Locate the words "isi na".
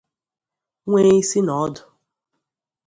1.21-1.53